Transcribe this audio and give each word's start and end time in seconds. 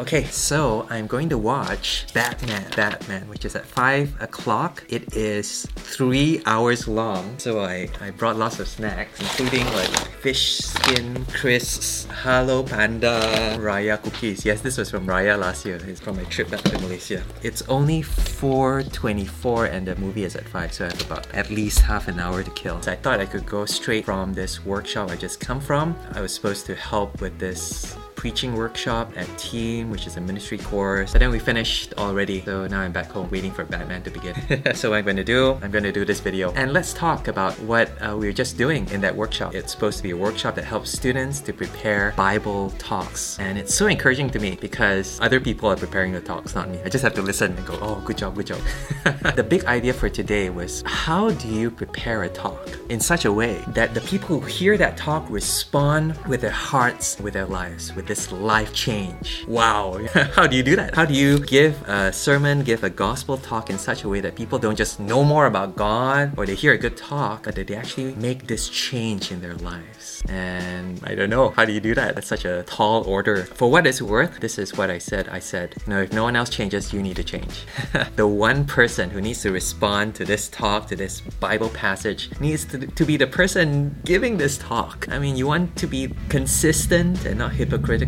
Okay, 0.00 0.24
so 0.24 0.86
I'm 0.88 1.06
going 1.06 1.28
to 1.28 1.36
watch 1.36 2.06
Batman. 2.14 2.70
Batman, 2.74 3.28
which 3.28 3.44
is 3.44 3.54
at 3.54 3.66
5 3.66 4.22
o'clock. 4.22 4.82
It 4.88 5.14
is 5.14 5.66
three 5.76 6.40
hours 6.46 6.88
long. 6.88 7.38
So 7.38 7.60
I, 7.60 7.86
I 8.00 8.08
brought 8.08 8.38
lots 8.38 8.60
of 8.60 8.66
snacks, 8.66 9.20
including 9.20 9.66
like 9.74 9.90
fish 10.22 10.56
skin 10.56 11.26
crisps, 11.26 12.08
Hello 12.10 12.62
Panda, 12.62 13.20
Raya 13.60 14.02
cookies. 14.02 14.42
Yes, 14.42 14.62
this 14.62 14.78
was 14.78 14.90
from 14.90 15.06
Raya 15.06 15.38
last 15.38 15.66
year. 15.66 15.78
It's 15.86 16.00
from 16.00 16.16
my 16.16 16.24
trip 16.24 16.48
back 16.48 16.62
to 16.62 16.78
Malaysia. 16.78 17.22
It's 17.42 17.60
only 17.68 18.00
4.24 18.00 19.70
and 19.70 19.86
the 19.86 19.96
movie 19.96 20.24
is 20.24 20.34
at 20.34 20.48
5, 20.48 20.72
so 20.72 20.86
I 20.86 20.88
have 20.88 21.04
about 21.04 21.30
at 21.34 21.50
least 21.50 21.80
half 21.80 22.08
an 22.08 22.18
hour 22.18 22.42
to 22.42 22.50
kill. 22.52 22.80
So 22.80 22.92
I 22.92 22.96
thought 22.96 23.20
I 23.20 23.26
could 23.26 23.44
go 23.44 23.66
straight 23.66 24.06
from 24.06 24.32
this 24.32 24.64
workshop 24.64 25.10
I 25.10 25.16
just 25.16 25.40
come 25.40 25.60
from. 25.60 25.94
I 26.14 26.22
was 26.22 26.32
supposed 26.32 26.64
to 26.66 26.74
help 26.74 27.20
with 27.20 27.38
this 27.38 27.98
preaching 28.20 28.54
workshop 28.54 29.10
at 29.16 29.26
Team, 29.38 29.88
which 29.88 30.06
is 30.06 30.18
a 30.18 30.20
ministry 30.20 30.58
course. 30.58 31.12
But 31.12 31.20
then 31.20 31.30
we 31.30 31.38
finished 31.38 31.94
already, 31.96 32.42
so 32.42 32.66
now 32.66 32.80
I'm 32.82 32.92
back 32.92 33.10
home 33.10 33.30
waiting 33.30 33.50
for 33.50 33.64
Batman 33.64 34.02
to 34.02 34.10
begin. 34.10 34.34
so 34.74 34.90
what 34.90 34.96
I'm 34.96 35.04
going 35.04 35.16
to 35.16 35.24
do, 35.24 35.58
I'm 35.62 35.70
going 35.70 35.84
to 35.84 35.90
do 35.90 36.04
this 36.04 36.20
video. 36.20 36.52
And 36.52 36.74
let's 36.74 36.92
talk 36.92 37.28
about 37.28 37.58
what 37.60 37.88
uh, 38.02 38.14
we 38.14 38.28
are 38.28 38.32
just 38.34 38.58
doing 38.58 38.86
in 38.90 39.00
that 39.00 39.16
workshop. 39.16 39.54
It's 39.54 39.72
supposed 39.72 39.96
to 39.96 40.02
be 40.02 40.10
a 40.10 40.16
workshop 40.18 40.54
that 40.56 40.66
helps 40.66 40.90
students 40.90 41.40
to 41.40 41.54
prepare 41.54 42.12
Bible 42.14 42.72
talks. 42.72 43.38
And 43.38 43.56
it's 43.56 43.74
so 43.74 43.86
encouraging 43.86 44.28
to 44.32 44.38
me 44.38 44.58
because 44.60 45.18
other 45.22 45.40
people 45.40 45.70
are 45.70 45.76
preparing 45.76 46.12
the 46.12 46.20
talks, 46.20 46.54
not 46.54 46.68
me. 46.68 46.78
I 46.84 46.90
just 46.90 47.02
have 47.02 47.14
to 47.14 47.22
listen 47.22 47.56
and 47.56 47.66
go, 47.66 47.78
oh, 47.80 48.02
good 48.04 48.18
job, 48.18 48.34
good 48.34 48.48
job. 48.48 48.60
the 49.34 49.42
big 49.42 49.64
idea 49.64 49.94
for 49.94 50.10
today 50.10 50.50
was 50.50 50.82
how 50.84 51.30
do 51.30 51.48
you 51.48 51.70
prepare 51.70 52.24
a 52.24 52.28
talk 52.28 52.68
in 52.90 53.00
such 53.00 53.24
a 53.24 53.32
way 53.32 53.64
that 53.68 53.94
the 53.94 54.02
people 54.02 54.38
who 54.38 54.46
hear 54.46 54.76
that 54.76 54.98
talk 54.98 55.24
respond 55.30 56.18
with 56.26 56.42
their 56.42 56.50
hearts, 56.50 57.18
with 57.18 57.32
their 57.32 57.46
lives, 57.46 57.94
with 57.94 58.09
this 58.10 58.32
life 58.32 58.72
change. 58.72 59.44
Wow. 59.46 60.00
How 60.34 60.48
do 60.48 60.56
you 60.56 60.64
do 60.64 60.74
that? 60.74 60.96
How 60.96 61.04
do 61.04 61.14
you 61.14 61.38
give 61.38 61.80
a 61.88 62.12
sermon, 62.12 62.64
give 62.64 62.82
a 62.82 62.90
gospel 62.90 63.38
talk 63.38 63.70
in 63.70 63.78
such 63.78 64.02
a 64.02 64.08
way 64.08 64.20
that 64.20 64.34
people 64.34 64.58
don't 64.58 64.74
just 64.74 64.98
know 64.98 65.22
more 65.22 65.46
about 65.46 65.76
God 65.76 66.32
or 66.36 66.44
they 66.44 66.56
hear 66.56 66.72
a 66.72 66.78
good 66.78 66.96
talk, 66.96 67.44
but 67.44 67.54
that 67.54 67.68
they 67.68 67.76
actually 67.76 68.16
make 68.16 68.48
this 68.48 68.68
change 68.68 69.30
in 69.30 69.40
their 69.40 69.54
lives? 69.54 70.24
And 70.28 71.00
I 71.04 71.14
don't 71.14 71.30
know. 71.30 71.50
How 71.50 71.64
do 71.64 71.72
you 71.72 71.78
do 71.78 71.94
that? 71.94 72.16
That's 72.16 72.26
such 72.26 72.44
a 72.44 72.64
tall 72.64 73.04
order. 73.04 73.44
For 73.44 73.70
what 73.70 73.86
it's 73.86 74.02
worth, 74.02 74.40
this 74.40 74.58
is 74.58 74.76
what 74.76 74.90
I 74.90 74.98
said. 74.98 75.28
I 75.28 75.38
said, 75.38 75.76
you 75.86 75.92
know, 75.92 76.02
if 76.02 76.12
no 76.12 76.24
one 76.24 76.34
else 76.34 76.50
changes, 76.50 76.92
you 76.92 77.00
need 77.00 77.14
to 77.14 77.24
change. 77.24 77.64
the 78.16 78.26
one 78.26 78.64
person 78.64 79.10
who 79.10 79.20
needs 79.20 79.40
to 79.42 79.52
respond 79.52 80.16
to 80.16 80.24
this 80.24 80.48
talk, 80.48 80.88
to 80.88 80.96
this 80.96 81.20
Bible 81.38 81.68
passage, 81.68 82.28
needs 82.40 82.64
to, 82.66 82.88
to 82.88 83.04
be 83.04 83.16
the 83.16 83.28
person 83.28 83.94
giving 84.04 84.36
this 84.36 84.58
talk. 84.58 85.06
I 85.08 85.20
mean, 85.20 85.36
you 85.36 85.46
want 85.46 85.76
to 85.76 85.86
be 85.86 86.12
consistent 86.28 87.24
and 87.24 87.38
not 87.38 87.52
hypocritical 87.52 87.99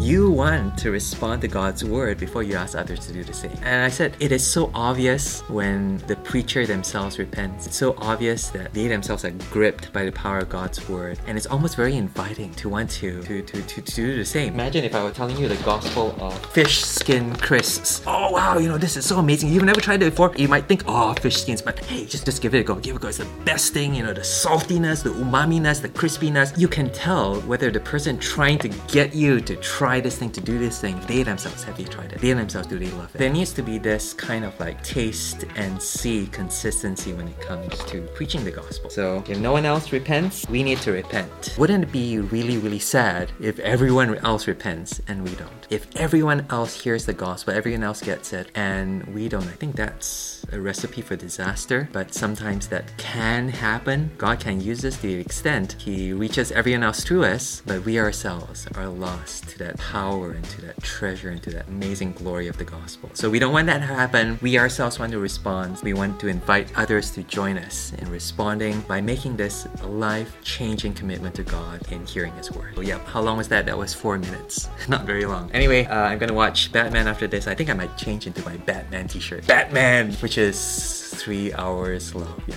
you 0.00 0.30
want 0.30 0.76
to 0.78 0.90
respond 0.90 1.42
to 1.42 1.48
God's 1.48 1.84
word 1.84 2.18
before 2.18 2.42
you 2.42 2.56
ask 2.56 2.76
others 2.76 3.06
to 3.06 3.12
do 3.12 3.22
the 3.22 3.32
same. 3.32 3.56
And 3.62 3.84
I 3.84 3.88
said, 3.88 4.16
it 4.18 4.32
is 4.32 4.44
so 4.44 4.70
obvious 4.74 5.42
when 5.48 5.98
the 6.08 6.16
preacher 6.16 6.66
themselves 6.66 7.20
repents. 7.20 7.68
It's 7.68 7.76
so 7.76 7.94
obvious 7.98 8.48
that 8.48 8.72
they 8.74 8.88
themselves 8.88 9.24
are 9.24 9.30
gripped 9.52 9.92
by 9.92 10.04
the 10.04 10.10
power 10.10 10.38
of 10.38 10.48
God's 10.48 10.88
word. 10.88 11.20
And 11.28 11.38
it's 11.38 11.46
almost 11.46 11.76
very 11.76 11.96
inviting 11.96 12.52
to 12.54 12.68
want 12.68 12.90
to, 12.90 13.22
to, 13.22 13.42
to, 13.42 13.62
to, 13.62 13.82
to 13.82 13.94
do 13.94 14.16
the 14.16 14.24
same. 14.24 14.54
Imagine 14.54 14.84
if 14.84 14.94
I 14.94 15.04
were 15.04 15.12
telling 15.12 15.36
you 15.36 15.46
the 15.46 15.62
gospel 15.62 16.16
of 16.18 16.34
fish 16.46 16.82
skin 16.82 17.36
crisps. 17.36 18.02
Oh 18.04 18.32
wow, 18.32 18.58
you 18.58 18.68
know, 18.68 18.78
this 18.78 18.96
is 18.96 19.06
so 19.06 19.18
amazing. 19.18 19.52
You've 19.52 19.62
never 19.62 19.80
tried 19.80 20.02
it 20.02 20.10
before. 20.10 20.32
You 20.36 20.48
might 20.48 20.66
think, 20.66 20.82
oh, 20.86 21.14
fish 21.14 21.42
skins, 21.42 21.62
but 21.62 21.78
hey, 21.84 22.06
just, 22.06 22.24
just 22.24 22.42
give 22.42 22.54
it 22.54 22.58
a 22.58 22.64
go. 22.64 22.74
Give 22.74 22.96
it 22.96 22.98
a 22.98 23.02
go. 23.02 23.08
It's 23.08 23.18
the 23.18 23.28
best 23.44 23.72
thing, 23.72 23.94
you 23.94 24.02
know, 24.02 24.12
the 24.12 24.22
saltiness, 24.22 25.04
the 25.04 25.10
umami-ness, 25.10 25.78
the 25.78 25.88
crispiness. 25.88 26.58
You 26.58 26.66
can 26.66 26.90
tell 26.90 27.40
whether 27.42 27.70
the 27.70 27.80
person 27.80 28.18
trying 28.18 28.58
to 28.58 28.68
get 28.88 29.11
you 29.14 29.40
to 29.40 29.56
try 29.56 30.00
this 30.00 30.18
thing, 30.18 30.30
to 30.32 30.40
do 30.40 30.58
this 30.58 30.80
thing, 30.80 31.00
they 31.06 31.22
themselves 31.22 31.62
have 31.64 31.76
they 31.76 31.84
tried 31.84 32.12
it? 32.12 32.20
They 32.20 32.32
themselves 32.32 32.68
do 32.68 32.78
they 32.78 32.90
love 32.92 33.14
it? 33.14 33.18
There 33.18 33.30
needs 33.30 33.52
to 33.54 33.62
be 33.62 33.78
this 33.78 34.12
kind 34.14 34.44
of 34.44 34.58
like 34.60 34.82
taste 34.82 35.44
and 35.56 35.80
see 35.80 36.26
consistency 36.28 37.12
when 37.12 37.28
it 37.28 37.40
comes 37.40 37.78
to 37.84 38.02
preaching 38.14 38.44
the 38.44 38.50
gospel. 38.50 38.90
So 38.90 39.22
if 39.28 39.38
no 39.38 39.52
one 39.52 39.64
else 39.64 39.92
repents, 39.92 40.48
we 40.48 40.62
need 40.62 40.78
to 40.78 40.92
repent. 40.92 41.54
Wouldn't 41.58 41.84
it 41.84 41.92
be 41.92 42.18
really, 42.18 42.58
really 42.58 42.78
sad 42.78 43.32
if 43.40 43.58
everyone 43.60 44.18
else 44.18 44.46
repents 44.46 45.00
and 45.08 45.22
we 45.22 45.34
don't? 45.36 45.66
If 45.70 45.86
everyone 45.96 46.46
else 46.50 46.82
hears 46.82 47.06
the 47.06 47.14
gospel, 47.14 47.54
everyone 47.54 47.82
else 47.82 48.02
gets 48.02 48.32
it, 48.32 48.50
and 48.54 49.02
we 49.14 49.28
don't, 49.28 49.46
I 49.46 49.52
think 49.52 49.74
that's 49.76 50.44
a 50.52 50.60
recipe 50.60 51.00
for 51.00 51.16
disaster. 51.16 51.88
But 51.92 52.12
sometimes 52.14 52.68
that 52.68 52.96
can 52.98 53.48
happen. 53.48 54.10
God 54.18 54.40
can 54.40 54.60
use 54.60 54.82
this 54.82 54.96
to 54.96 55.02
the 55.02 55.14
extent 55.14 55.76
He 55.78 56.12
reaches 56.12 56.52
everyone 56.52 56.82
else 56.82 57.02
through 57.04 57.24
us, 57.24 57.62
but 57.66 57.84
we 57.84 57.98
ourselves 57.98 58.66
are 58.74 58.88
lost 59.02 59.48
to 59.48 59.58
that 59.58 59.76
power 59.78 60.30
and 60.30 60.44
to 60.44 60.60
that 60.62 60.80
treasure 60.82 61.30
and 61.30 61.42
to 61.42 61.50
that 61.50 61.66
amazing 61.68 62.12
glory 62.12 62.46
of 62.46 62.56
the 62.56 62.64
gospel. 62.64 63.10
So 63.14 63.28
we 63.28 63.40
don't 63.40 63.52
want 63.52 63.66
that 63.66 63.80
to 63.80 63.86
happen. 64.02 64.38
We 64.40 64.58
ourselves 64.58 64.98
want 65.00 65.10
to 65.12 65.18
respond. 65.18 65.80
We 65.82 65.92
want 65.92 66.20
to 66.20 66.28
invite 66.28 66.72
others 66.76 67.10
to 67.12 67.24
join 67.24 67.58
us 67.58 67.92
in 67.98 68.08
responding 68.10 68.80
by 68.82 69.00
making 69.00 69.36
this 69.36 69.66
a 69.82 69.86
life-changing 69.86 70.94
commitment 70.94 71.34
to 71.34 71.42
God 71.42 71.80
in 71.90 72.06
hearing 72.06 72.32
His 72.34 72.52
word. 72.52 72.76
So 72.76 72.82
yeah, 72.82 72.98
how 73.06 73.20
long 73.20 73.36
was 73.38 73.48
that? 73.48 73.66
That 73.66 73.76
was 73.76 73.92
four 73.92 74.18
minutes. 74.18 74.68
Not 74.88 75.04
very 75.04 75.26
long. 75.26 75.50
Anyway, 75.50 75.84
uh, 75.86 76.04
I'm 76.10 76.18
gonna 76.18 76.32
watch 76.32 76.70
Batman 76.70 77.08
after 77.08 77.26
this. 77.26 77.46
I 77.48 77.54
think 77.54 77.70
I 77.70 77.74
might 77.74 77.96
change 77.98 78.26
into 78.28 78.44
my 78.44 78.56
Batman 78.58 79.08
t-shirt. 79.08 79.46
Batman! 79.46 80.12
Which 80.22 80.38
is 80.38 81.12
three 81.16 81.52
hours 81.54 82.14
long. 82.14 82.40
Yeah. 82.46 82.56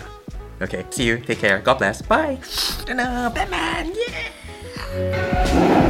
Okay, 0.61 0.85
see 0.91 1.05
you. 1.07 1.17
Take 1.17 1.39
care. 1.39 1.59
God 1.59 1.79
bless. 1.79 2.01
Bye. 2.01 2.39
And 2.87 3.01
uh, 3.01 3.31
Batman! 3.33 3.91
Yeah! 3.95 5.84